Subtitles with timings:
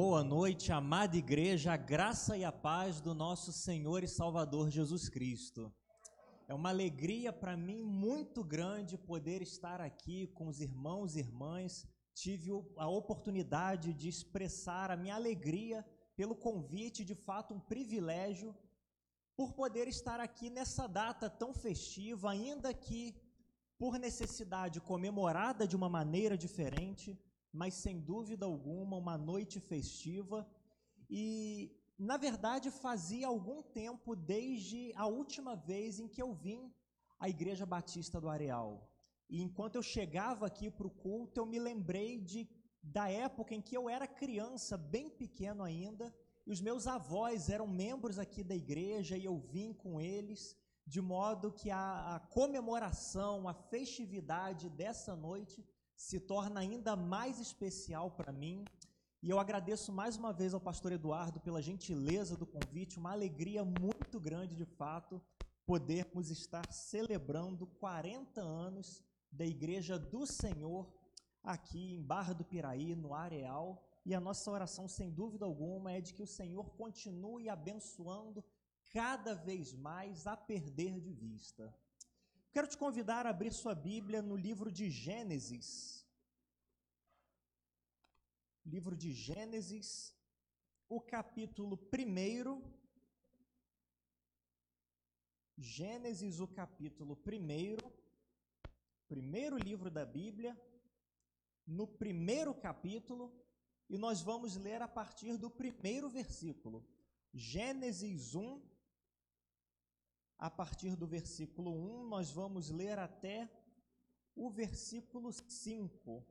[0.00, 5.08] Boa noite, amada igreja, a graça e a paz do nosso Senhor e Salvador Jesus
[5.08, 5.74] Cristo.
[6.46, 11.84] É uma alegria para mim muito grande poder estar aqui com os irmãos e irmãs.
[12.14, 15.84] Tive a oportunidade de expressar a minha alegria
[16.14, 18.54] pelo convite, de fato, um privilégio
[19.36, 23.20] por poder estar aqui nessa data tão festiva, ainda que
[23.76, 27.18] por necessidade comemorada de uma maneira diferente
[27.52, 30.48] mas sem dúvida alguma uma noite festiva
[31.08, 36.72] e na verdade fazia algum tempo desde a última vez em que eu vim
[37.18, 38.88] à Igreja Batista do Areal.
[39.28, 42.48] E enquanto eu chegava aqui para o culto, eu me lembrei de,
[42.82, 46.14] da época em que eu era criança, bem pequeno ainda,
[46.46, 51.00] e os meus avós eram membros aqui da igreja e eu vim com eles, de
[51.00, 55.62] modo que a, a comemoração, a festividade dessa noite
[55.98, 58.64] se torna ainda mais especial para mim.
[59.20, 63.64] E eu agradeço mais uma vez ao pastor Eduardo pela gentileza do convite, uma alegria
[63.64, 65.20] muito grande de fato
[65.66, 70.88] podermos estar celebrando 40 anos da Igreja do Senhor
[71.42, 73.84] aqui em Barra do Piraí, no Areal.
[74.06, 78.44] E a nossa oração, sem dúvida alguma, é de que o Senhor continue abençoando
[78.92, 81.74] cada vez mais a perder de vista.
[82.50, 86.06] Quero te convidar a abrir sua Bíblia no livro de Gênesis.
[88.64, 90.14] Livro de Gênesis,
[90.88, 92.78] o capítulo 1.
[95.58, 97.76] Gênesis, o capítulo 1.
[99.08, 100.58] Primeiro livro da Bíblia,
[101.66, 103.30] no primeiro capítulo,
[103.90, 106.86] e nós vamos ler a partir do primeiro versículo.
[107.32, 108.62] Gênesis 1,
[110.38, 113.50] a partir do versículo 1, nós vamos ler até
[114.36, 116.24] o versículo 5.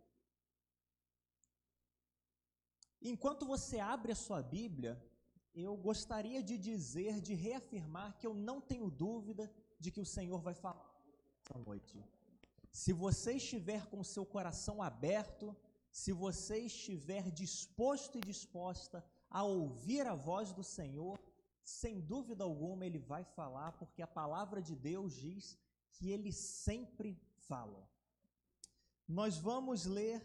[3.01, 5.01] Enquanto você abre a sua Bíblia,
[5.53, 10.41] eu gostaria de dizer, de reafirmar que eu não tenho dúvida de que o Senhor
[10.41, 10.89] vai falar
[11.41, 12.03] essa noite.
[12.71, 15.55] Se você estiver com seu coração aberto,
[15.91, 21.19] se você estiver disposto e disposta a ouvir a voz do Senhor,
[21.67, 25.57] sem dúvida alguma ele vai falar, porque a palavra de Deus diz
[25.91, 27.85] que ele sempre fala.
[29.05, 30.21] Nós vamos ler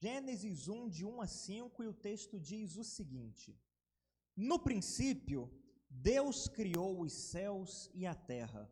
[0.00, 3.56] Gênesis 1, de 1 a 5, e o texto diz o seguinte:
[4.36, 5.48] No princípio,
[5.88, 8.68] Deus criou os céus e a terra.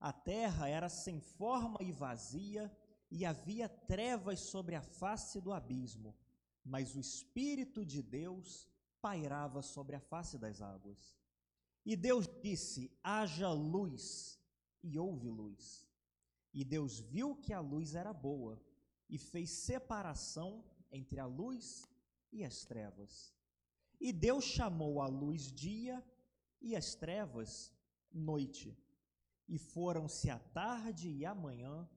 [0.00, 2.74] A terra era sem forma e vazia,
[3.10, 6.16] e havia trevas sobre a face do abismo,
[6.64, 8.71] mas o Espírito de Deus
[9.02, 11.18] pairava sobre a face das águas.
[11.84, 14.38] E Deus disse: haja luz,
[14.82, 15.86] e houve luz.
[16.54, 18.62] E Deus viu que a luz era boa,
[19.08, 21.88] e fez separação entre a luz
[22.30, 23.34] e as trevas.
[24.00, 26.02] E Deus chamou a luz dia
[26.60, 27.72] e as trevas
[28.12, 28.76] noite.
[29.48, 31.88] E foram-se a tarde e a manhã,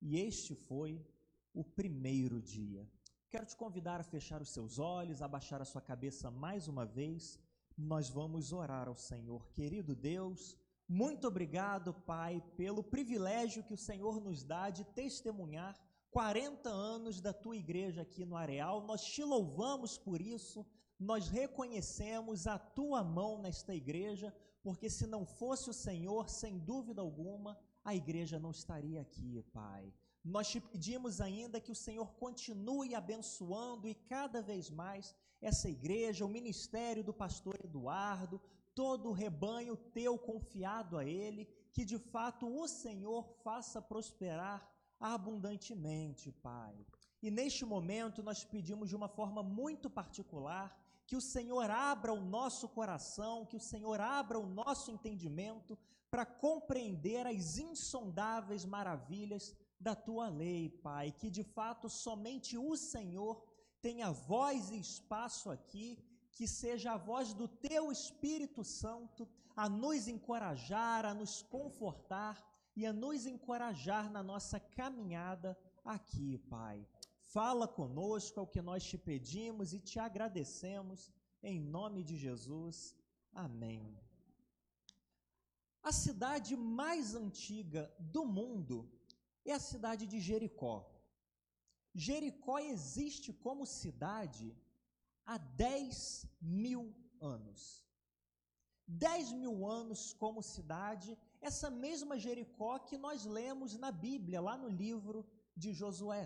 [0.00, 1.04] e este foi
[1.52, 2.88] o primeiro dia.
[3.34, 6.86] Quero te convidar a fechar os seus olhos, a baixar a sua cabeça mais uma
[6.86, 7.36] vez.
[7.76, 9.50] Nós vamos orar ao Senhor.
[9.50, 10.56] Querido Deus,
[10.88, 15.76] muito obrigado, Pai, pelo privilégio que o Senhor nos dá de testemunhar
[16.12, 18.86] 40 anos da tua igreja aqui no Areal.
[18.86, 20.64] Nós te louvamos por isso,
[20.96, 27.02] nós reconhecemos a tua mão nesta igreja, porque se não fosse o Senhor, sem dúvida
[27.02, 29.92] alguma, a igreja não estaria aqui, Pai.
[30.24, 36.24] Nós te pedimos ainda que o Senhor continue abençoando e cada vez mais essa igreja,
[36.24, 38.40] o ministério do pastor Eduardo,
[38.74, 44.66] todo o rebanho teu confiado a ele, que de fato o Senhor faça prosperar
[44.98, 46.74] abundantemente, Pai.
[47.22, 50.74] E neste momento nós pedimos de uma forma muito particular
[51.06, 55.78] que o Senhor abra o nosso coração, que o Senhor abra o nosso entendimento
[56.10, 63.42] para compreender as insondáveis maravilhas da tua lei, Pai, que de fato somente o Senhor
[63.80, 65.98] tenha voz e espaço aqui,
[66.32, 72.42] que seja a voz do teu Espírito Santo a nos encorajar, a nos confortar
[72.74, 76.86] e a nos encorajar na nossa caminhada aqui, Pai.
[77.20, 81.10] Fala conosco, é o que nós te pedimos e te agradecemos,
[81.42, 82.96] em nome de Jesus.
[83.32, 83.98] Amém.
[85.82, 88.90] A cidade mais antiga do mundo
[89.50, 90.76] é a cidade de Jericó.
[91.94, 94.46] Jericó existe como cidade
[95.24, 97.84] há 10 mil anos.
[98.86, 104.68] 10 mil anos como cidade, essa mesma Jericó que nós lemos na Bíblia, lá no
[104.68, 105.26] livro
[105.56, 106.24] de Josué.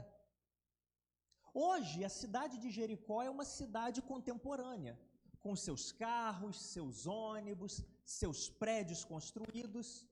[1.54, 4.98] Hoje, a cidade de Jericó é uma cidade contemporânea,
[5.40, 10.06] com seus carros, seus ônibus, seus prédios construídos.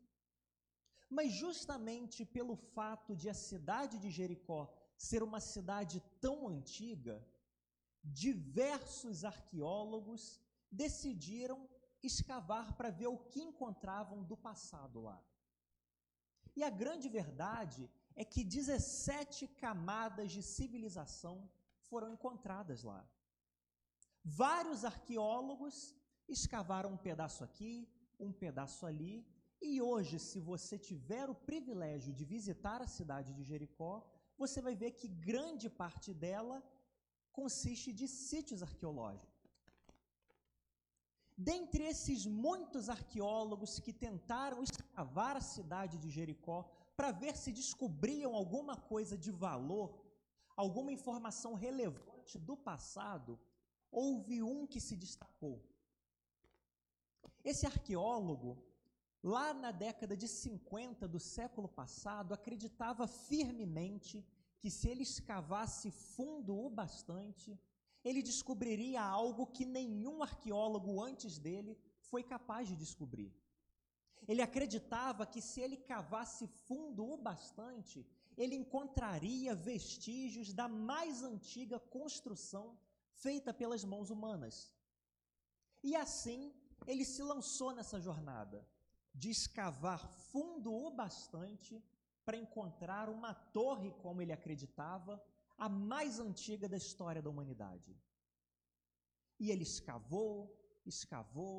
[1.08, 7.25] Mas justamente pelo fato de a cidade de Jericó ser uma cidade tão antiga,
[8.03, 11.69] diversos arqueólogos decidiram
[12.03, 15.23] escavar para ver o que encontravam do passado lá.
[16.55, 21.49] E a grande verdade é que 17 camadas de civilização
[21.81, 23.06] foram encontradas lá.
[24.25, 25.94] Vários arqueólogos
[26.29, 27.88] escavaram um pedaço aqui,
[28.19, 29.25] um pedaço ali,
[29.61, 34.05] e hoje, se você tiver o privilégio de visitar a cidade de Jericó,
[34.37, 36.62] você vai ver que grande parte dela
[37.32, 39.37] consiste de sítios arqueológicos.
[41.37, 46.59] Dentre esses muitos arqueólogos que tentaram escavar a cidade de Jericó
[46.97, 50.02] para ver se descobriam alguma coisa de valor,
[50.56, 53.38] alguma informação relevante do passado,
[53.91, 55.62] houve um que se destacou.
[57.44, 58.66] Esse arqueólogo,
[59.23, 64.25] lá na década de 50 do século passado, acreditava firmemente
[64.61, 67.59] que se ele escavasse fundo o bastante,
[68.05, 73.35] ele descobriria algo que nenhum arqueólogo antes dele foi capaz de descobrir.
[74.29, 81.79] Ele acreditava que se ele cavasse fundo o bastante, ele encontraria vestígios da mais antiga
[81.79, 82.79] construção
[83.12, 84.75] feita pelas mãos humanas.
[85.83, 86.53] E assim,
[86.87, 88.67] ele se lançou nessa jornada
[89.17, 91.83] de escavar fundo o bastante
[92.25, 95.23] para encontrar uma torre, como ele acreditava,
[95.57, 97.97] a mais antiga da história da humanidade.
[99.41, 100.55] E ele escavou,
[100.85, 101.59] escavou,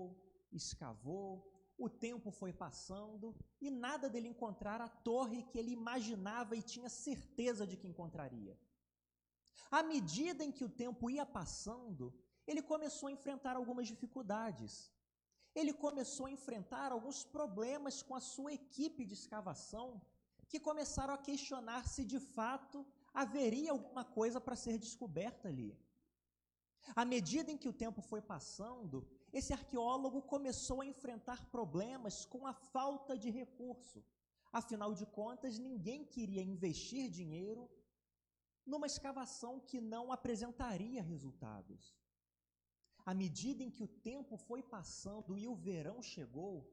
[0.51, 6.62] escavou, o tempo foi passando e nada dele encontrar a torre que ele imaginava e
[6.62, 8.57] tinha certeza de que encontraria.
[9.69, 12.13] À medida em que o tempo ia passando,
[12.45, 14.92] ele começou a enfrentar algumas dificuldades.
[15.59, 19.88] Ele começou a enfrentar alguns problemas com a sua equipe de escavação,
[20.50, 22.86] que começaram a questionar se de fato
[23.21, 25.71] haveria alguma coisa para ser descoberta ali.
[27.01, 28.98] À medida em que o tempo foi passando,
[29.33, 34.00] esse arqueólogo começou a enfrentar problemas com a falta de recurso.
[34.60, 37.69] Afinal de contas, ninguém queria investir dinheiro
[38.65, 41.95] numa escavação que não apresentaria resultados.
[43.09, 46.69] À medida em que o tempo foi passando e o verão chegou,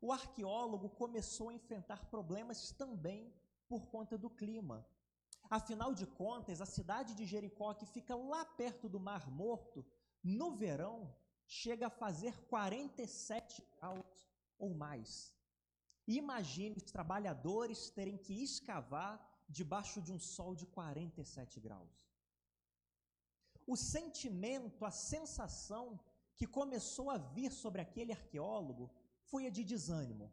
[0.00, 3.32] o arqueólogo começou a enfrentar problemas também
[3.68, 4.84] por conta do clima.
[5.48, 9.86] Afinal de contas, a cidade de Jericó, que fica lá perto do Mar Morto,
[10.24, 11.14] no verão,
[11.46, 14.28] chega a fazer 47 graus
[14.58, 15.32] ou mais.
[16.04, 19.14] Imagine os trabalhadores terem que escavar
[19.48, 22.15] debaixo de um sol de 47 graus.
[23.66, 25.98] O sentimento, a sensação
[26.36, 28.90] que começou a vir sobre aquele arqueólogo
[29.30, 30.32] foi a de desânimo,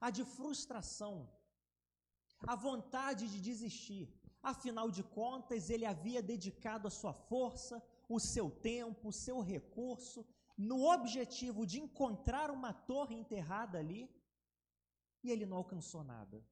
[0.00, 1.30] a de frustração,
[2.46, 4.12] a vontade de desistir.
[4.42, 10.26] Afinal de contas, ele havia dedicado a sua força, o seu tempo, o seu recurso,
[10.56, 14.10] no objetivo de encontrar uma torre enterrada ali,
[15.22, 16.44] e ele não alcançou nada.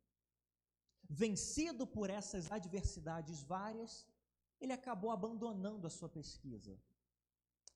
[1.08, 4.06] Vencido por essas adversidades várias,
[4.60, 6.78] ele acabou abandonando a sua pesquisa.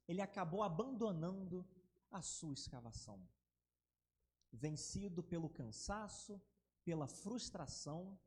[0.06, 1.66] Ele acabou abandonando
[2.10, 3.26] a sua escavação.
[4.52, 6.40] Vencido pelo cansaço,
[6.84, 8.18] pela frustração,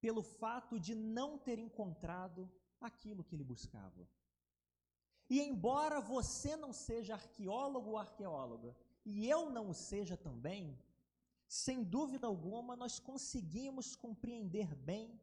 [0.00, 4.08] pelo fato de não ter encontrado aquilo que ele buscava.
[5.28, 10.78] E embora você não seja arqueólogo ou arqueóloga, e eu não o seja também,
[11.48, 15.20] sem dúvida alguma nós conseguimos compreender bem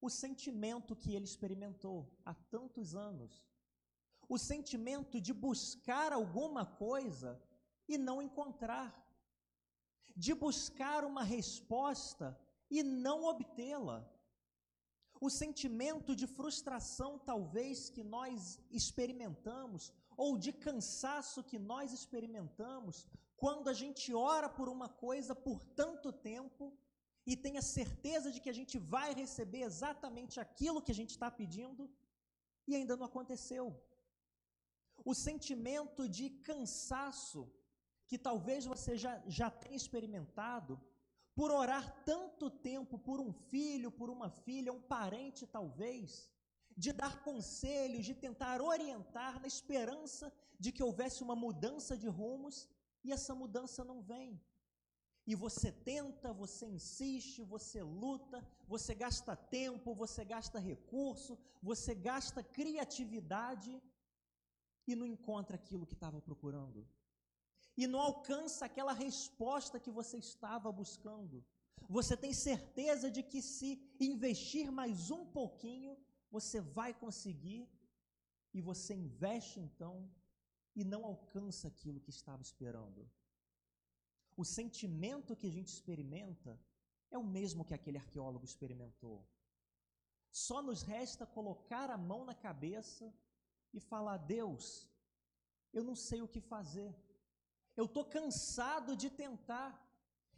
[0.00, 3.44] o sentimento que ele experimentou há tantos anos.
[4.28, 7.40] O sentimento de buscar alguma coisa
[7.88, 9.08] e não encontrar
[10.18, 12.36] de buscar uma resposta
[12.68, 14.04] e não obtê-la.
[15.20, 23.68] O sentimento de frustração, talvez, que nós experimentamos, ou de cansaço que nós experimentamos, quando
[23.68, 26.76] a gente ora por uma coisa por tanto tempo
[27.30, 31.12] e tem a certeza de que a gente vai receber exatamente aquilo que a gente
[31.14, 31.82] está pedindo
[32.68, 33.64] e ainda não aconteceu.
[35.10, 37.40] O sentimento de cansaço
[38.08, 40.72] que talvez você já, já tenha experimentado
[41.38, 46.30] por orar tanto tempo por um filho, por uma filha, um parente talvez,
[46.84, 52.66] de dar conselhos, de tentar orientar na esperança de que houvesse uma mudança de rumos
[53.04, 54.30] e essa mudança não vem.
[55.30, 62.42] E você tenta, você insiste, você luta, você gasta tempo, você gasta recurso, você gasta
[62.42, 63.72] criatividade
[64.86, 66.88] e não encontra aquilo que estava procurando.
[67.76, 71.44] E não alcança aquela resposta que você estava buscando.
[71.90, 73.70] Você tem certeza de que se
[74.00, 75.94] investir mais um pouquinho,
[76.30, 77.68] você vai conseguir,
[78.54, 80.10] e você investe então
[80.74, 83.06] e não alcança aquilo que estava esperando
[84.40, 86.52] o sentimento que a gente experimenta
[87.10, 89.18] é o mesmo que aquele arqueólogo experimentou.
[90.30, 93.12] Só nos resta colocar a mão na cabeça
[93.74, 94.88] e falar: Deus,
[95.72, 96.94] eu não sei o que fazer.
[97.76, 99.70] Eu estou cansado de tentar.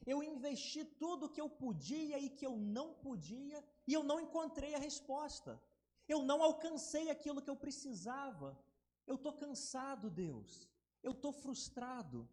[0.06, 4.74] Eu investi tudo que eu podia e que eu não podia e eu não encontrei
[4.74, 5.60] a resposta.
[6.08, 8.58] Eu não alcancei aquilo que eu precisava.
[9.06, 10.66] Eu estou cansado, Deus.
[11.02, 12.26] Eu estou frustrado.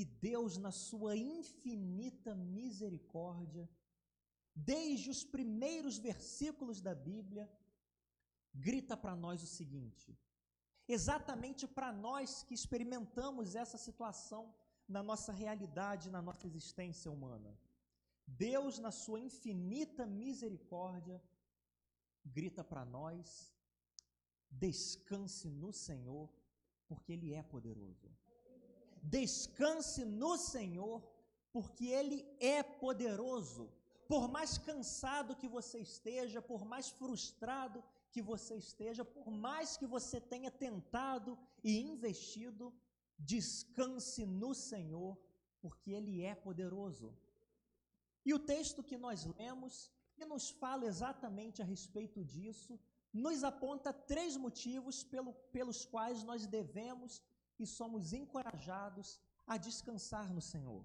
[0.00, 3.66] E Deus, na sua infinita misericórdia,
[4.54, 7.44] desde os primeiros versículos da Bíblia,
[8.66, 10.08] grita para nós o seguinte:
[10.96, 14.54] exatamente para nós que experimentamos essa situação
[14.86, 17.58] na nossa realidade, na nossa existência humana.
[18.26, 21.18] Deus, na sua infinita misericórdia,
[22.22, 23.50] grita para nós:
[24.50, 26.30] descanse no Senhor,
[26.86, 28.14] porque Ele é poderoso.
[29.08, 31.02] Descanse no Senhor,
[31.52, 33.72] porque Ele é poderoso.
[34.08, 39.86] Por mais cansado que você esteja, por mais frustrado que você esteja, por mais que
[39.86, 42.74] você tenha tentado e investido,
[43.18, 45.16] descanse no Senhor,
[45.60, 47.16] porque Ele é poderoso.
[48.24, 52.78] E o texto que nós lemos, que nos fala exatamente a respeito disso,
[53.12, 57.22] nos aponta três motivos pelo, pelos quais nós devemos
[57.58, 60.84] e somos encorajados a descansar no Senhor.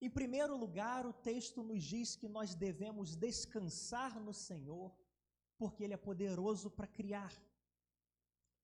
[0.00, 4.96] Em primeiro lugar, o texto nos diz que nós devemos descansar no Senhor,
[5.56, 7.32] porque Ele é poderoso para criar.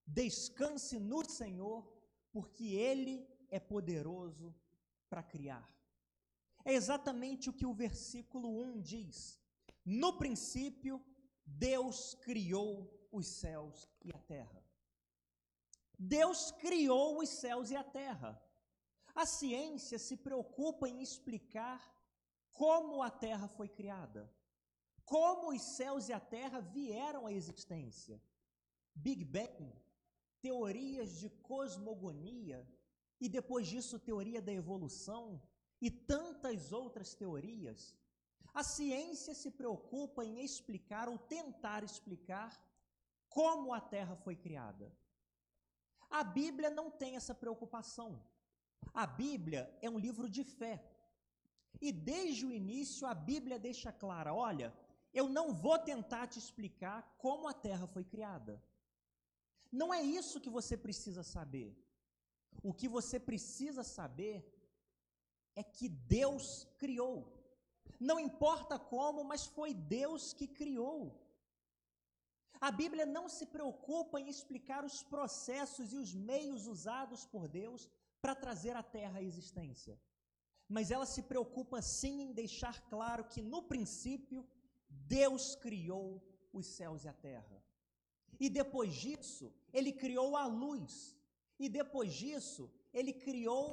[0.06, 1.92] Descanse no Senhor,
[2.32, 4.54] porque Ele é poderoso
[5.08, 5.68] para criar.
[6.64, 9.40] É exatamente o que o versículo 1 diz.
[9.84, 11.04] No princípio,
[11.44, 14.63] Deus criou os céus e a terra.
[16.04, 18.40] Deus criou os céus e a terra.
[19.14, 21.80] A ciência se preocupa em explicar
[22.52, 24.30] como a terra foi criada,
[25.04, 28.20] como os céus e a terra vieram à existência.
[28.94, 29.72] Big Bang,
[30.40, 32.68] teorias de cosmogonia
[33.20, 35.42] e depois disso teoria da evolução
[35.80, 37.96] e tantas outras teorias.
[38.52, 42.52] A ciência se preocupa em explicar ou tentar explicar
[43.28, 44.94] como a terra foi criada.
[46.20, 48.10] A Bíblia não tem essa preocupação.
[49.02, 50.76] A Bíblia é um livro de fé.
[51.80, 54.68] E desde o início a Bíblia deixa clara: olha,
[55.20, 58.62] eu não vou tentar te explicar como a terra foi criada.
[59.80, 61.70] Não é isso que você precisa saber.
[62.62, 64.36] O que você precisa saber
[65.56, 66.46] é que Deus
[66.78, 67.18] criou.
[67.98, 71.00] Não importa como, mas foi Deus que criou.
[72.66, 77.90] A Bíblia não se preocupa em explicar os processos e os meios usados por Deus
[78.22, 80.00] para trazer a terra à existência.
[80.66, 84.48] Mas ela se preocupa sim em deixar claro que no princípio
[84.88, 86.06] Deus criou
[86.54, 87.62] os céus e a terra.
[88.40, 91.14] E depois disso, ele criou a luz.
[91.58, 93.66] E depois disso, ele criou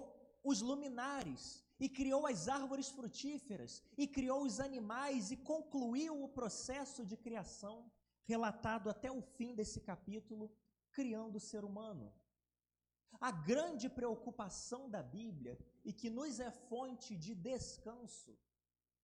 [0.44, 7.06] os luminares, e criou as árvores frutíferas, e criou os animais, e concluiu o processo
[7.06, 7.90] de criação
[8.24, 10.52] relatado até o fim desse capítulo,
[10.92, 12.14] criando o ser humano.
[13.20, 18.38] A grande preocupação da Bíblia e que nos é fonte de descanso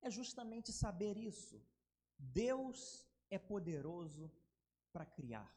[0.01, 1.61] é justamente saber isso.
[2.17, 4.31] Deus é poderoso
[4.93, 5.51] para criar.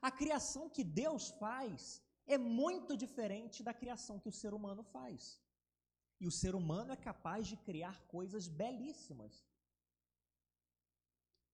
[0.00, 5.40] A criação que Deus faz é muito diferente da criação que o ser humano faz.
[6.20, 9.44] E o ser humano é capaz de criar coisas belíssimas.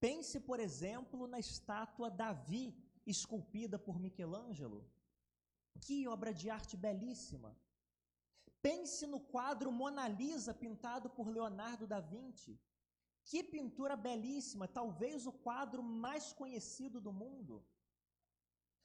[0.01, 2.75] Pense, por exemplo, na estátua Davi,
[3.07, 4.81] esculpida por Michelangelo.
[5.81, 7.57] Que obra de arte belíssima!
[8.63, 12.59] Pense no quadro Mona Lisa, pintado por Leonardo da Vinci.
[13.25, 17.65] Que pintura belíssima, talvez o quadro mais conhecido do mundo.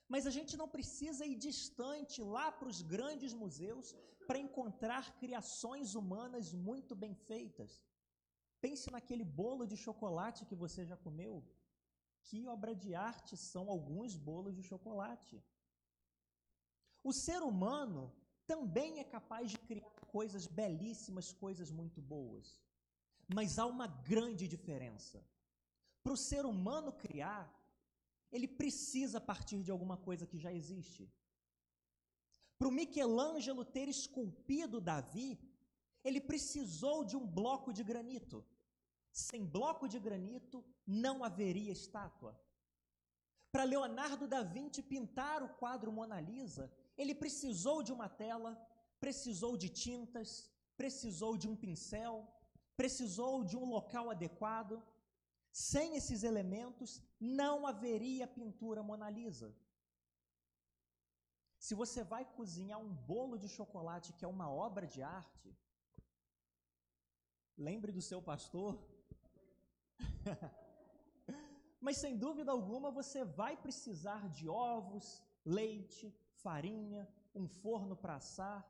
[0.08, 3.96] Mas a gente não precisa ir distante lá para os grandes museus
[4.28, 7.84] para encontrar criações humanas muito bem feitas.
[8.66, 11.34] Pense naquele bolo de chocolate que você já comeu.
[12.28, 15.36] Que obra de arte são alguns bolos de chocolate.
[17.04, 18.04] O ser humano
[18.48, 22.48] também é capaz de criar coisas belíssimas, coisas muito boas.
[23.36, 25.24] Mas há uma grande diferença.
[26.02, 27.44] Para o ser humano criar,
[28.32, 31.08] ele precisa partir de alguma coisa que já existe.
[32.58, 35.30] Para o Michelangelo ter esculpido Davi,
[36.04, 38.44] ele precisou de um bloco de granito.
[39.24, 42.32] Sem bloco de granito, não haveria estátua.
[43.50, 46.66] Para Leonardo da Vinci pintar o quadro Mona Lisa,
[46.98, 48.52] ele precisou de uma tela,
[49.00, 52.28] precisou de tintas, precisou de um pincel,
[52.76, 54.84] precisou de um local adequado.
[55.50, 59.56] Sem esses elementos, não haveria pintura Mona Lisa.
[61.58, 65.58] Se você vai cozinhar um bolo de chocolate que é uma obra de arte,
[67.58, 68.74] lembre do seu pastor.
[71.80, 76.14] Mas sem dúvida alguma você vai precisar de ovos, leite,
[76.44, 78.68] farinha, um forno para assar.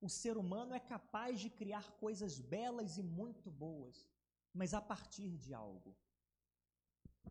[0.00, 4.06] O ser humano é capaz de criar coisas belas e muito boas,
[4.52, 5.96] mas a partir de algo.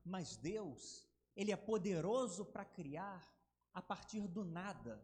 [0.03, 3.21] Mas Deus, Ele é poderoso para criar
[3.73, 5.01] a partir do nada.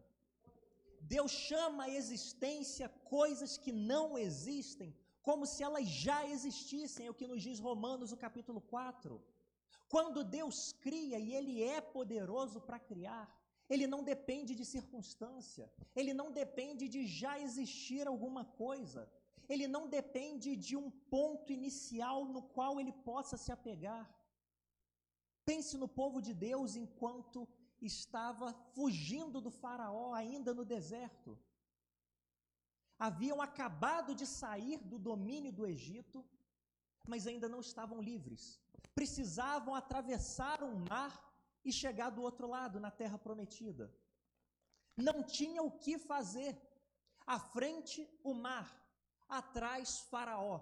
[1.00, 7.18] Deus chama a existência coisas que não existem, como se elas já existissem, é o
[7.20, 9.22] que nos diz Romanos, o capítulo 4.
[9.88, 13.26] Quando Deus cria e Ele é poderoso para criar,
[13.68, 19.10] Ele não depende de circunstância, Ele não depende de já existir alguma coisa,
[19.48, 24.04] Ele não depende de um ponto inicial no qual Ele possa se apegar.
[25.44, 27.48] Pense no povo de Deus enquanto
[27.82, 31.38] estava fugindo do Faraó ainda no deserto.
[33.06, 36.18] Haviam acabado de sair do domínio do Egito,
[37.10, 38.60] mas ainda não estavam livres.
[38.94, 41.14] Precisavam atravessar um mar
[41.64, 43.86] e chegar do outro lado, na terra prometida.
[45.08, 46.60] Não tinha o que fazer.
[47.26, 48.68] À frente, o mar,
[49.28, 50.60] atrás, Faraó.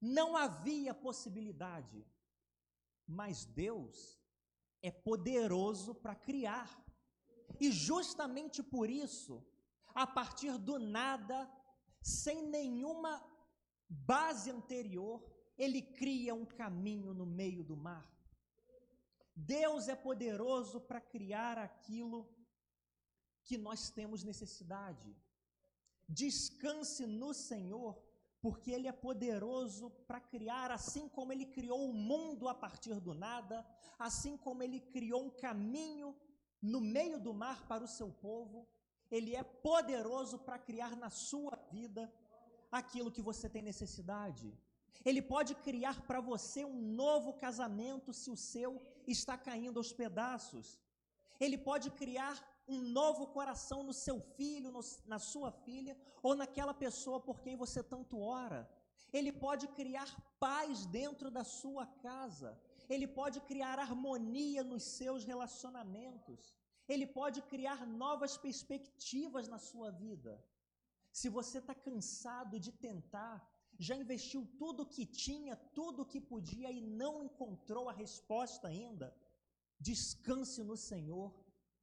[0.00, 2.04] Não havia possibilidade.
[3.06, 4.20] Mas Deus
[4.82, 6.68] é poderoso para criar.
[7.60, 9.44] E justamente por isso,
[9.94, 11.50] a partir do nada,
[12.02, 13.22] sem nenhuma
[13.88, 15.22] base anterior,
[15.58, 18.08] ele cria um caminho no meio do mar.
[19.34, 22.28] Deus é poderoso para criar aquilo
[23.44, 25.16] que nós temos necessidade.
[26.08, 28.00] Descanse no Senhor,
[28.40, 33.14] porque Ele é poderoso para criar, assim como Ele criou o mundo a partir do
[33.14, 33.66] nada,
[33.98, 36.16] assim como Ele criou um caminho
[36.60, 38.68] no meio do mar para o seu povo,
[39.10, 42.12] Ele é poderoso para criar na sua vida
[42.70, 44.46] aquilo que você tem necessidade.
[45.04, 50.80] Ele pode criar para você um novo casamento se o seu está caindo aos pedaços.
[51.38, 52.34] Ele pode criar
[52.68, 57.56] um novo coração no seu filho, no, na sua filha, ou naquela pessoa por quem
[57.56, 58.70] você tanto ora.
[59.12, 62.60] Ele pode criar paz dentro da sua casa.
[62.88, 66.54] Ele pode criar harmonia nos seus relacionamentos.
[66.92, 70.32] Ele pode criar novas perspectivas na sua vida.
[71.18, 73.36] Se você está cansado de tentar,
[73.78, 78.68] já investiu tudo o que tinha, tudo o que podia e não encontrou a resposta
[78.68, 79.08] ainda,
[79.78, 81.28] descanse no Senhor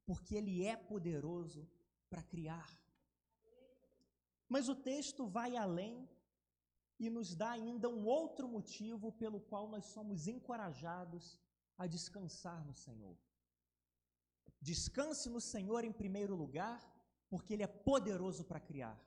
[0.06, 1.62] porque Ele é poderoso
[2.10, 2.70] para criar.
[4.48, 5.96] Mas o texto vai além
[7.00, 11.39] e nos dá ainda um outro motivo pelo qual nós somos encorajados
[11.78, 13.17] a descansar no Senhor.
[14.62, 16.80] Descanse no Senhor em primeiro lugar,
[17.30, 19.00] porque Ele é poderoso para criar.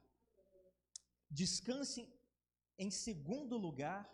[1.30, 2.08] Descanse
[2.78, 4.08] em segundo lugar,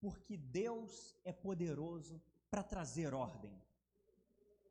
[0.00, 3.54] porque Deus é poderoso para trazer ordem.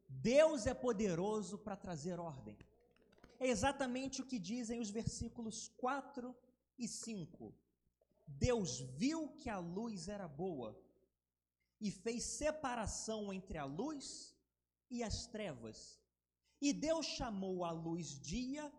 [0.07, 2.57] Deus é poderoso para trazer ordem.
[3.39, 6.35] É exatamente o que dizem os versículos 4
[6.77, 7.55] e 5.
[8.27, 10.79] Deus viu que a luz era boa
[11.79, 14.35] e fez separação entre a luz
[14.91, 15.99] e as trevas.
[16.59, 18.71] E Deus chamou a luz dia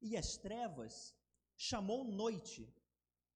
[0.00, 1.14] e as trevas
[1.56, 2.74] chamou noite.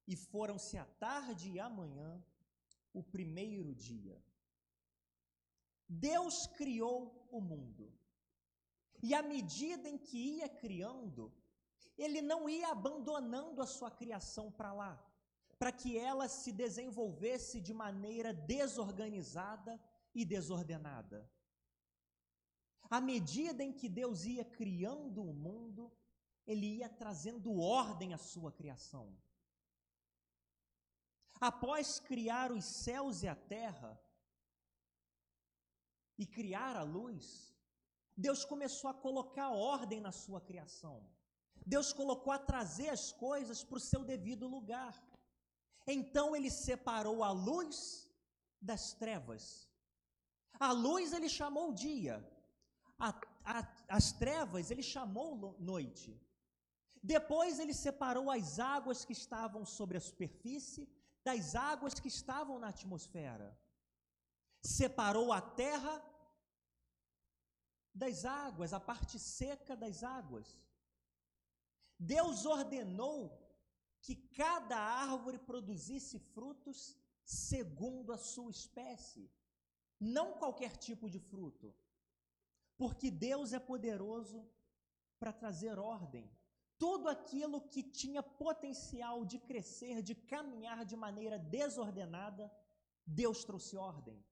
[0.07, 2.11] E foram-se a tarde e a manhã
[2.93, 4.17] o primeiro dia.
[5.87, 7.93] Deus criou o mundo.
[9.01, 11.31] E à medida em que ia criando,
[11.97, 14.93] ele não ia abandonando a sua criação para lá,
[15.59, 19.79] para que ela se desenvolvesse de maneira desorganizada
[20.13, 21.29] e desordenada.
[22.89, 25.91] À medida em que Deus ia criando o mundo,
[26.45, 29.15] ele ia trazendo ordem à sua criação.
[31.39, 33.99] Após criar os céus e a terra,
[36.17, 37.53] e criar a luz,
[38.15, 41.05] Deus começou a colocar ordem na sua criação.
[41.65, 44.95] Deus colocou a trazer as coisas para o seu devido lugar.
[45.85, 48.09] Então ele separou a luz
[48.59, 49.69] das trevas.
[50.59, 52.15] A luz ele chamou dia,
[52.99, 53.09] a,
[53.43, 56.19] a, as trevas ele chamou noite.
[57.01, 60.89] Depois ele separou as águas que estavam sobre a superfície
[61.23, 63.57] das águas que estavam na atmosfera.
[64.61, 66.03] Separou a terra
[67.93, 70.59] das águas, a parte seca das águas.
[71.99, 73.19] Deus ordenou
[74.01, 79.29] que cada árvore produzisse frutos segundo a sua espécie,
[79.99, 81.75] não qualquer tipo de fruto,
[82.77, 84.47] porque Deus é poderoso
[85.19, 86.29] para trazer ordem.
[86.77, 92.51] Tudo aquilo que tinha potencial de crescer, de caminhar de maneira desordenada,
[93.05, 94.23] Deus trouxe ordem.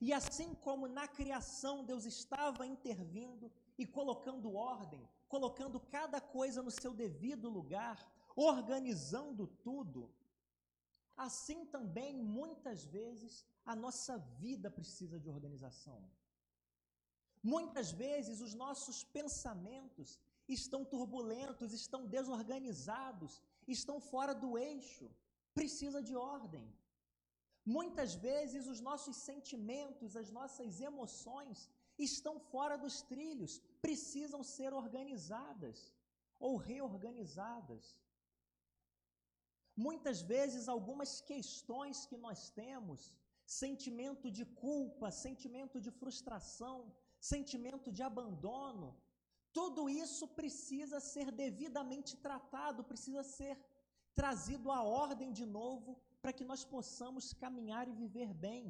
[0.00, 6.70] E assim como na criação Deus estava intervindo e colocando ordem, colocando cada coisa no
[6.70, 7.96] seu devido lugar,
[8.36, 10.12] organizando tudo,
[11.16, 16.10] assim também muitas vezes a nossa vida precisa de organização.
[17.42, 25.10] Muitas vezes os nossos pensamentos estão turbulentos, estão desorganizados, estão fora do eixo,
[25.54, 26.66] precisa de ordem.
[27.64, 35.92] Muitas vezes os nossos sentimentos, as nossas emoções estão fora dos trilhos, precisam ser organizadas
[36.38, 37.96] ou reorganizadas.
[39.76, 46.92] Muitas vezes, algumas questões que nós temos, sentimento de culpa, sentimento de frustração,
[47.30, 48.88] sentimento de abandono,
[49.52, 53.54] tudo isso precisa ser devidamente tratado, precisa ser
[54.20, 58.64] trazido à ordem de novo, para que nós possamos caminhar e viver bem.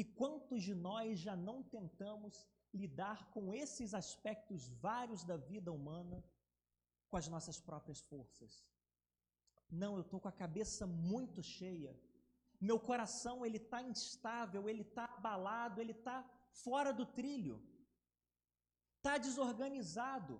[0.00, 6.24] E quantos de nós já não tentamos lidar com esses aspectos vários da vida humana
[7.08, 8.52] com as nossas próprias forças?
[9.70, 11.92] Não, eu estou com a cabeça muito cheia.
[12.60, 16.24] Meu coração ele está instável, ele está abalado, ele está
[16.64, 17.56] fora do trilho.
[18.98, 20.34] Está desorganizado.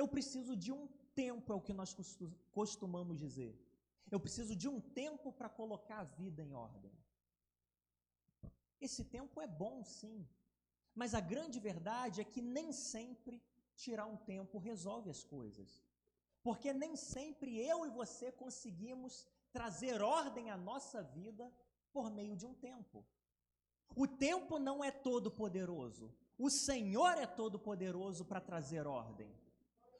[0.00, 0.86] Eu preciso de um
[1.22, 1.96] tempo, é o que nós
[2.52, 3.52] costumamos dizer.
[4.10, 6.92] Eu preciso de um tempo para colocar a vida em ordem.
[8.80, 10.28] Esse tempo é bom, sim.
[10.94, 13.42] Mas a grande verdade é que nem sempre
[13.74, 15.82] tirar um tempo resolve as coisas.
[16.42, 21.52] Porque nem sempre eu e você conseguimos trazer ordem à nossa vida
[21.92, 23.04] por meio de um tempo.
[23.96, 26.12] O tempo não é todo poderoso.
[26.38, 29.32] O Senhor é todo poderoso para trazer ordem.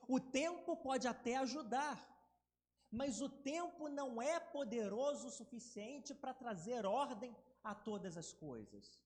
[0.08, 1.98] O tempo pode até ajudar,
[2.90, 9.00] mas o tempo não é poderoso o suficiente para trazer ordem a todas as coisas.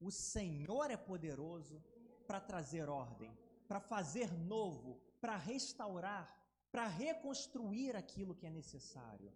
[0.00, 1.82] O Senhor é poderoso
[2.26, 6.28] para trazer ordem, para fazer novo, para restaurar,
[6.70, 9.34] para reconstruir aquilo que é necessário.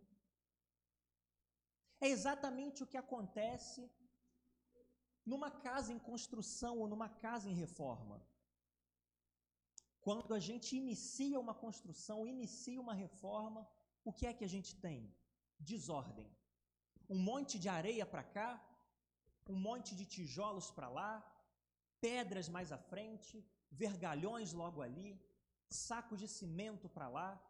[2.01, 3.91] É exatamente o que acontece
[5.25, 8.21] numa casa em construção ou numa casa em reforma.
[10.01, 13.69] Quando a gente inicia uma construção, inicia uma reforma,
[14.05, 15.15] o que é que a gente tem?
[15.59, 16.29] Desordem.
[17.09, 18.51] Um monte de areia para cá,
[19.49, 21.13] um monte de tijolos para lá,
[22.01, 25.09] pedras mais à frente, vergalhões logo ali,
[25.71, 27.41] sacos de cimento para lá,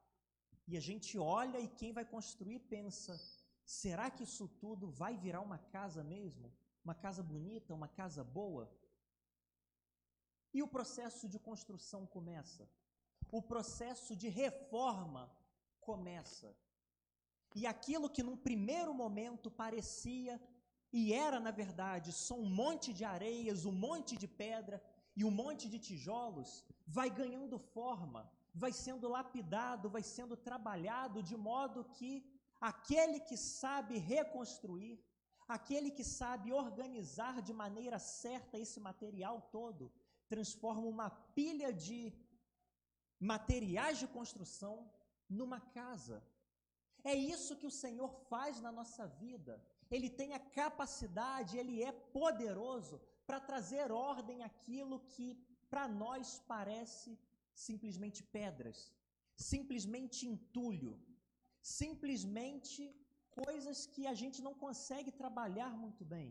[0.68, 3.18] e a gente olha e quem vai construir pensa:
[3.64, 6.52] será que isso tudo vai virar uma casa mesmo?
[6.85, 8.71] Uma casa bonita, uma casa boa?
[10.53, 12.68] E o processo de construção começa.
[13.31, 15.31] O processo de reforma
[15.81, 16.55] começa.
[17.55, 20.40] E aquilo que num primeiro momento parecia
[20.92, 24.83] e era, na verdade, só um monte de areias, um monte de pedra
[25.16, 31.37] e um monte de tijolos, vai ganhando forma, vai sendo lapidado, vai sendo trabalhado de
[31.37, 32.12] modo que
[32.61, 35.03] aquele que sabe reconstruir,
[35.48, 39.92] aquele que sabe organizar de maneira certa esse material todo,
[40.28, 42.12] transforma uma pilha de
[43.18, 44.90] materiais de construção
[45.28, 46.22] numa casa.
[47.05, 49.62] É isso que o Senhor faz na nossa vida.
[49.90, 55.37] Ele tem a capacidade, ele é poderoso para trazer ordem àquilo que
[55.68, 57.18] para nós parece
[57.55, 58.92] simplesmente pedras,
[59.37, 60.98] simplesmente entulho,
[61.61, 62.94] simplesmente
[63.40, 66.31] coisas que a gente não consegue trabalhar muito bem.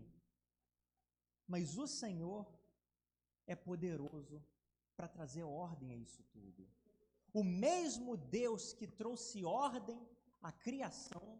[1.48, 2.46] Mas o Senhor
[3.46, 4.38] é poderoso
[4.96, 6.68] para trazer ordem a isso tudo.
[7.34, 10.00] O mesmo Deus que trouxe ordem
[10.42, 11.40] à criação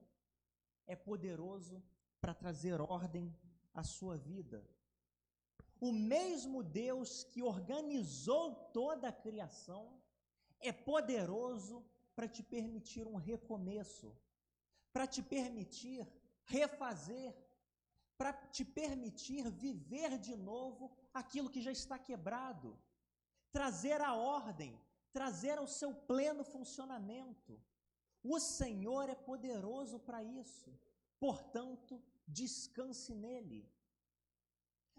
[0.88, 1.84] é poderoso
[2.20, 3.26] para trazer ordem
[3.74, 4.60] à sua vida.
[5.82, 9.84] o mesmo Deus que organizou toda a criação
[10.60, 11.84] é poderoso
[12.16, 14.16] para te permitir um recomeço,
[14.94, 16.08] para te permitir
[16.46, 17.36] refazer,
[18.18, 22.78] para te permitir viver de novo aquilo que já está quebrado,
[23.52, 24.80] trazer a ordem,
[25.12, 27.60] trazer ao seu pleno funcionamento.
[28.24, 30.72] O Senhor é poderoso para isso,
[31.20, 33.68] portanto, descanse nele.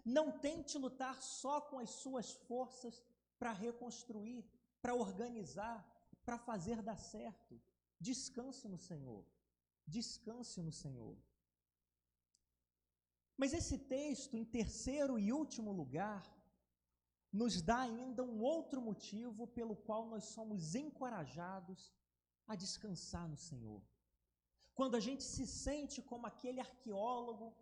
[0.03, 3.01] Não tente lutar só com as suas forças
[3.39, 4.45] para reconstruir,
[4.81, 5.85] para organizar,
[6.25, 7.61] para fazer dar certo.
[7.99, 9.25] Descanse no Senhor.
[9.85, 11.17] Descanse no Senhor.
[13.37, 16.23] Mas esse texto, em terceiro e último lugar,
[17.31, 21.91] nos dá ainda um outro motivo pelo qual nós somos encorajados
[22.47, 23.81] a descansar no Senhor.
[24.75, 27.55] Quando a gente se sente como aquele arqueólogo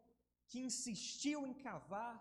[0.48, 2.16] que insistiu em cavar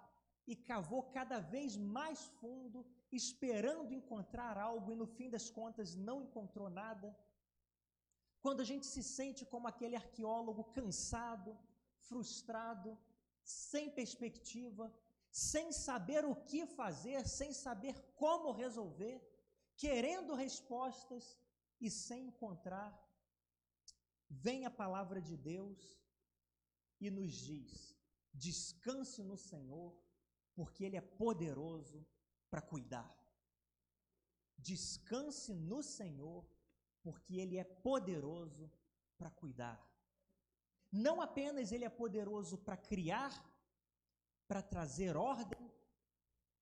[0.47, 6.23] e cavou cada vez mais fundo, esperando encontrar algo e no fim das contas não
[6.23, 7.17] encontrou nada.
[8.40, 11.59] Quando a gente se sente como aquele arqueólogo cansado,
[12.09, 12.98] frustrado,
[13.42, 14.92] sem perspectiva,
[15.31, 19.20] sem saber o que fazer, sem saber como resolver,
[19.76, 21.38] querendo respostas
[21.81, 22.90] e sem encontrar,
[24.29, 26.00] vem a palavra de Deus
[27.00, 27.96] e nos diz:
[28.33, 29.96] descanse no Senhor,
[30.55, 32.07] porque Ele é poderoso
[32.50, 33.16] para cuidar.
[34.59, 36.46] Descanse no Senhor,
[37.03, 38.71] porque Ele é poderoso
[39.19, 39.79] para cuidar.
[40.91, 43.33] Não apenas Ele é poderoso para criar,
[44.47, 45.71] para trazer ordem,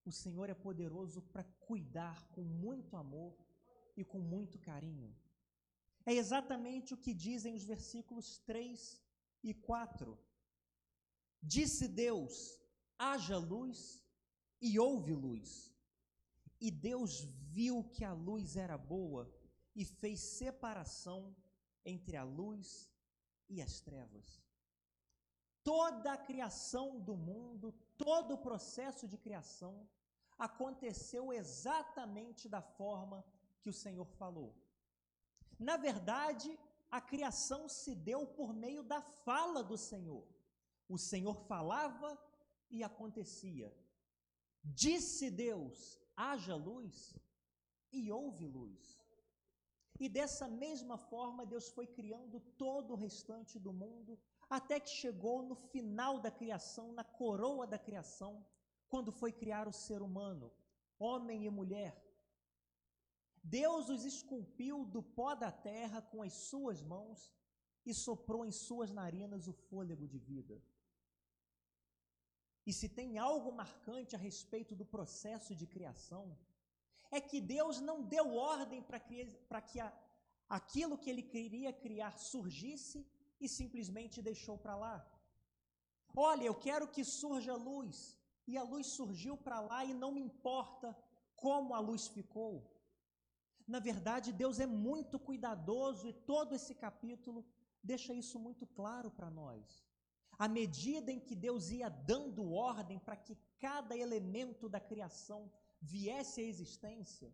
[0.05, 3.37] o Senhor é poderoso para cuidar com muito amor
[3.97, 5.15] e com muito carinho.
[6.07, 9.03] É exatamente o que dizem os versículos 3
[9.43, 10.19] e 4.
[11.43, 12.59] Disse Deus:
[12.99, 14.03] haja luz,
[14.61, 15.73] e houve luz.
[16.61, 17.23] E Deus
[17.55, 19.33] viu que a luz era boa
[19.81, 21.37] e fez separação
[21.85, 22.91] entre a luz
[23.49, 24.43] e as trevas.
[25.63, 29.89] Toda a criação do mundo, todo o processo de criação
[30.37, 33.25] aconteceu exatamente da forma
[33.61, 34.53] que o Senhor falou.
[35.57, 36.59] Na verdade,
[36.91, 40.27] a criação se deu por meio da fala do Senhor.
[40.89, 42.19] O Senhor falava
[42.69, 43.73] e acontecia.
[44.65, 47.17] Disse Deus: haja luz,
[47.93, 49.08] e houve luz.
[50.01, 55.43] E dessa mesma forma, Deus foi criando todo o restante do mundo, até que chegou
[55.43, 58.47] no final da criação, na coroa da criação,
[58.89, 60.53] quando foi criar o ser humano,
[60.99, 62.01] homem e mulher.
[63.43, 67.35] Deus os esculpiu do pó da terra com as suas mãos
[67.85, 70.63] e soprou em suas narinas o fôlego de vida.
[72.67, 76.39] E se tem algo marcante a respeito do processo de criação,
[77.11, 79.93] é que Deus não deu ordem para que a,
[80.49, 83.07] aquilo que ele queria criar surgisse
[83.41, 84.97] e simplesmente deixou para lá.
[86.15, 90.21] Olha, eu quero que surja luz, e a luz surgiu para lá e não me
[90.21, 90.97] importa
[91.37, 92.55] como a luz ficou.
[93.67, 97.45] Na verdade, Deus é muito cuidadoso e todo esse capítulo
[97.83, 99.89] deixa isso muito claro para nós
[100.39, 106.41] à medida em que Deus ia dando ordem para que cada elemento da criação viesse
[106.41, 107.33] à existência,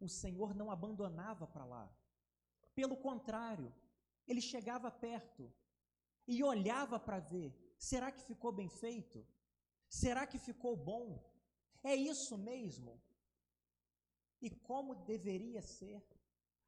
[0.00, 1.90] o Senhor não abandonava para lá.
[2.74, 3.72] Pelo contrário,
[4.26, 5.52] ele chegava perto
[6.26, 9.26] e olhava para ver: será que ficou bem feito?
[9.88, 11.22] Será que ficou bom?
[11.82, 13.00] É isso mesmo?
[14.40, 16.02] E como deveria ser,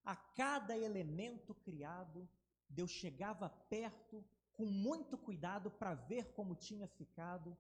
[0.05, 2.29] a cada elemento criado,
[2.69, 7.57] Deus chegava perto com muito cuidado para ver como tinha ficado,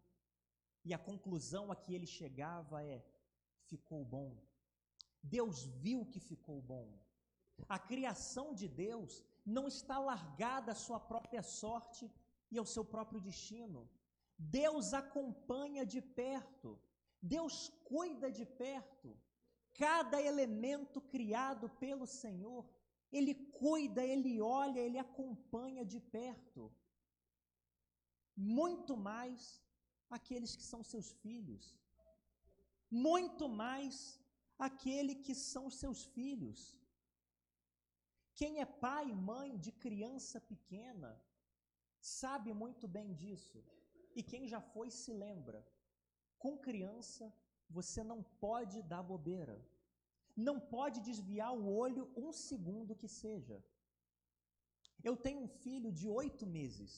[0.84, 3.02] e a conclusão a que ele chegava é:
[3.70, 4.30] ficou bom.
[5.22, 6.88] Deus viu que ficou bom.
[7.68, 12.10] A criação de Deus não está largada à sua própria sorte
[12.50, 13.88] e ao seu próprio destino.
[14.36, 16.80] Deus acompanha de perto,
[17.34, 19.16] Deus cuida de perto.
[19.72, 22.64] Cada elemento criado pelo Senhor,
[23.10, 26.72] Ele cuida, Ele olha, Ele acompanha de perto
[28.36, 29.62] muito mais
[30.10, 31.76] aqueles que são seus filhos,
[32.94, 33.94] muito mais
[34.66, 36.60] aquele que são seus filhos.
[38.38, 41.10] Quem é pai e mãe de criança pequena
[42.20, 43.58] sabe muito bem disso.
[44.18, 45.60] E quem já foi se lembra.
[46.42, 47.24] Com criança,
[47.68, 49.56] você não pode dar bobeira.
[50.48, 53.58] Não pode desviar o olho um segundo que seja.
[55.08, 56.92] Eu tenho um filho de oito meses.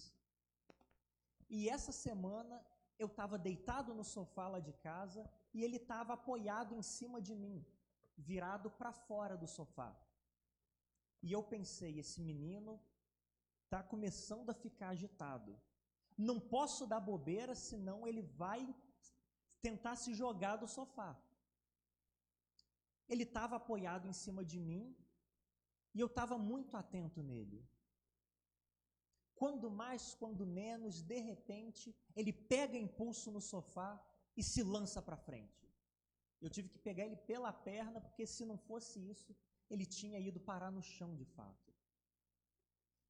[1.48, 2.56] E essa semana
[2.98, 5.22] eu estava deitado no sofá lá de casa
[5.56, 7.58] e ele estava apoiado em cima de mim,
[8.30, 9.90] virado para fora do sofá.
[11.26, 12.72] E eu pensei, esse menino
[13.64, 15.52] está começando a ficar agitado.
[16.28, 18.62] Não posso dar bobeira, senão ele vai
[19.62, 21.10] tentar se jogar do sofá.
[23.08, 24.84] Ele estava apoiado em cima de mim
[25.94, 27.66] e eu estava muito atento nele.
[29.40, 33.90] Quando mais, quando menos, de repente, ele pega impulso no sofá
[34.36, 35.66] e se lança para frente.
[36.40, 39.34] Eu tive que pegar ele pela perna, porque se não fosse isso,
[39.70, 41.72] ele tinha ido parar no chão de fato.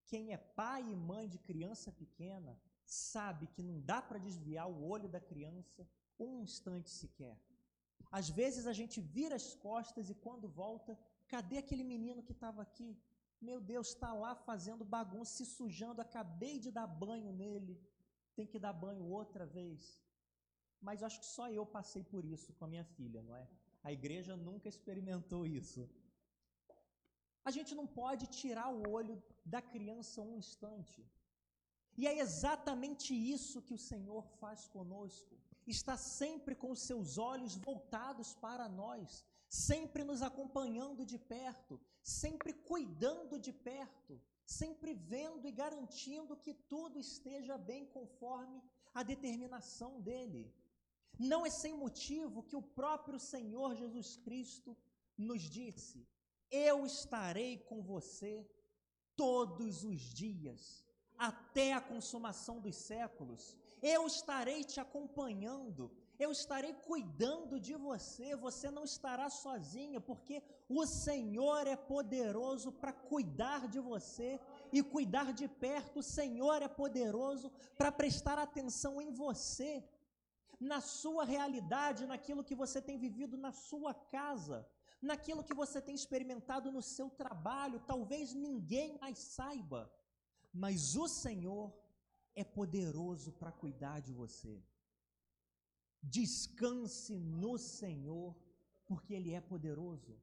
[0.05, 4.85] Quem é pai e mãe de criança pequena sabe que não dá para desviar o
[4.85, 7.37] olho da criança um instante sequer.
[8.11, 12.63] Às vezes a gente vira as costas e quando volta, cadê aquele menino que estava
[12.63, 12.97] aqui?
[13.41, 17.79] Meu Deus, está lá fazendo bagunça, se sujando, acabei de dar banho nele,
[18.35, 20.01] tem que dar banho outra vez.
[20.87, 23.45] Mas acho que só eu passei por isso com a minha filha, não é?
[23.89, 25.81] A igreja nunca experimentou isso.
[27.49, 31.01] A gente não pode tirar o olho da criança um instante.
[32.01, 35.35] E é exatamente isso que o Senhor faz conosco.
[35.67, 41.81] Está sempre com os seus olhos voltados para nós, sempre nos acompanhando de perto,
[42.21, 44.21] sempre cuidando de perto,
[44.59, 48.63] sempre vendo e garantindo que tudo esteja bem conforme
[48.95, 50.45] a determinação dele.
[51.19, 54.77] Não é sem motivo que o próprio Senhor Jesus Cristo
[55.17, 56.07] nos disse:
[56.51, 58.47] Eu estarei com você
[59.17, 60.85] todos os dias,
[61.17, 63.57] até a consumação dos séculos.
[63.83, 70.87] Eu estarei te acompanhando, eu estarei cuidando de você, você não estará sozinha, porque o
[70.87, 74.41] Senhor é poderoso para cuidar de você
[74.73, 76.01] e cuidar de perto.
[76.01, 79.85] O Senhor é poderoso para prestar atenção em você,
[80.59, 84.67] na sua realidade, naquilo que você tem vivido na sua casa,
[85.01, 87.81] naquilo que você tem experimentado no seu trabalho.
[87.87, 89.93] Talvez ninguém mais saiba,
[90.53, 91.73] mas o Senhor
[92.35, 94.63] é poderoso para cuidar de você.
[96.03, 98.37] Descanse no Senhor,
[98.87, 100.19] porque Ele é poderoso.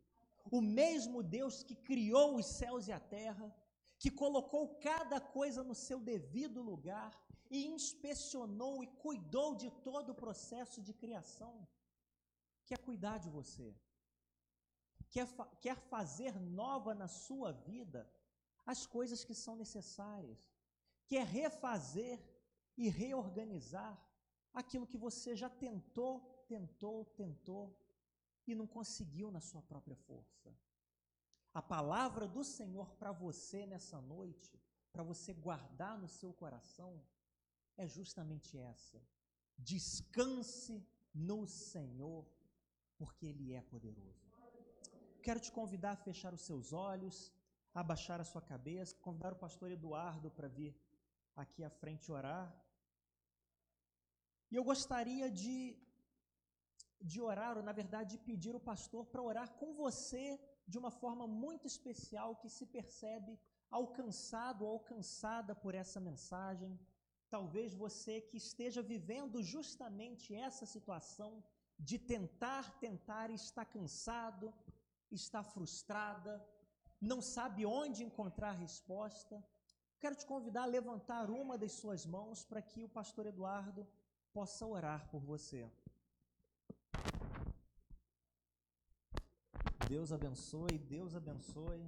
[0.52, 3.54] O mesmo Deus que criou os céus e a terra,
[3.98, 7.12] que colocou cada coisa no seu devido lugar
[7.58, 11.56] e inspecionou e cuidou de todo o processo de criação,
[12.66, 13.68] quer cuidar de você,
[15.12, 18.02] quer, fa quer fazer nova na sua vida
[18.66, 20.40] as coisas que são necessárias,
[21.06, 22.18] quer refazer
[22.76, 23.94] e reorganizar
[24.62, 26.14] aquilo que você já tentou,
[26.48, 27.66] tentou, tentou
[28.48, 30.50] e não conseguiu na sua própria força.
[31.54, 34.60] A palavra do Senhor para você nessa noite,
[34.92, 36.92] para você guardar no seu coração,
[37.78, 39.02] é justamente essa.
[39.58, 42.26] Descanse no Senhor,
[42.98, 44.32] porque Ele é poderoso.
[45.22, 47.32] Quero te convidar a fechar os seus olhos,
[47.74, 50.76] abaixar a sua cabeça, convidar o pastor Eduardo para vir
[51.36, 52.54] aqui à frente orar.
[54.52, 55.78] E eu gostaria de,
[57.02, 60.92] de orar, ou na verdade de pedir o pastor para orar com você de uma
[60.92, 63.40] forma muito especial que se percebe
[63.72, 66.80] alcançado ou alcançada por essa mensagem.
[67.36, 71.32] Talvez você que esteja vivendo justamente essa situação
[71.90, 74.54] de tentar, tentar está cansado,
[75.20, 76.34] está frustrada,
[77.12, 79.36] não sabe onde encontrar resposta.
[80.00, 83.88] Quero te convidar a levantar uma das suas mãos para que o pastor Eduardo
[84.32, 85.62] possa orar por você.
[89.94, 91.84] Deus abençoe, Deus abençoe.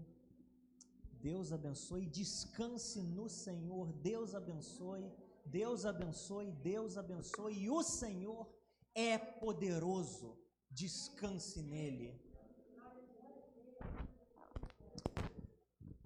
[1.28, 3.88] Deus abençoe, descanse no Senhor.
[4.12, 5.06] Deus abençoe,
[5.46, 7.64] Deus abençoe, Deus abençoe.
[7.64, 8.50] E o Senhor
[8.94, 10.38] é poderoso.
[10.72, 12.20] Descanse nele.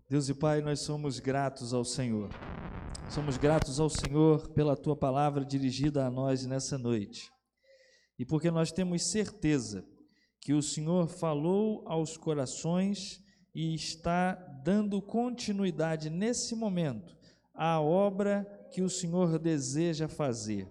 [0.10, 2.30] Deus e Pai, nós somos gratos ao Senhor.
[3.10, 7.32] Somos gratos ao Senhor pela tua palavra dirigida a nós nessa noite.
[8.18, 9.88] E porque nós temos certeza
[10.42, 13.20] que o Senhor falou aos corações
[13.54, 17.18] e está dando continuidade nesse momento
[17.54, 20.68] à obra que o Senhor deseja fazer.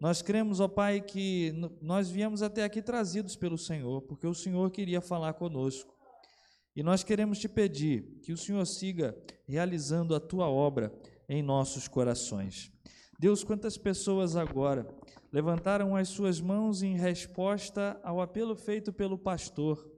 [0.00, 4.70] Nós cremos, ó Pai, que nós viemos até aqui trazidos pelo Senhor, porque o Senhor
[4.70, 5.94] queria falar conosco.
[6.74, 9.16] E nós queremos te pedir que o Senhor siga
[9.46, 10.92] realizando a tua obra
[11.28, 12.72] em nossos corações.
[13.18, 14.88] Deus, quantas pessoas agora
[15.32, 19.88] levantaram as suas mãos em resposta ao apelo feito pelo pastor.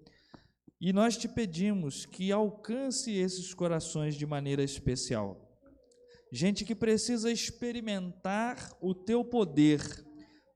[0.81, 5.44] E nós te pedimos que alcance esses corações de maneira especial.
[6.37, 9.81] Gente que precisa experimentar o teu poder,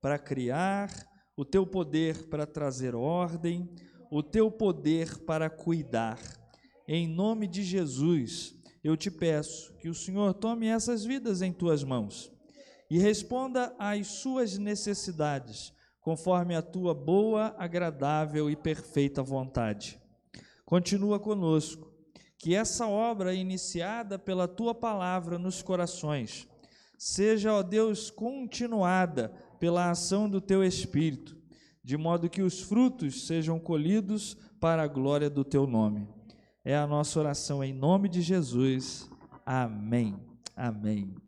[0.01, 0.91] para criar,
[1.37, 3.73] o teu poder para trazer ordem,
[4.11, 6.19] o teu poder para cuidar.
[6.89, 11.85] Em nome de Jesus, eu te peço que o Senhor tome essas vidas em tuas
[11.85, 12.29] mãos
[12.91, 19.97] e responda às suas necessidades, conforme a tua boa, agradável e perfeita vontade.
[20.65, 21.88] Continua conosco,
[22.39, 26.49] que essa obra iniciada pela tua palavra nos corações
[26.97, 31.37] seja, ó Deus, continuada pela ação do teu Espírito,
[31.83, 36.09] de modo que os frutos sejam colhidos para a glória do teu nome.
[36.65, 39.09] É a nossa oração em nome de Jesus.
[39.47, 40.17] Amém.
[40.57, 41.15] Amém.